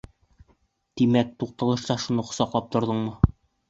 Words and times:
Тимәк, 1.03 1.31
туҡталышта 1.45 2.01
шуны 2.07 2.29
ҡосаҡлап 2.33 2.77
торҙоңмо? 2.77 3.19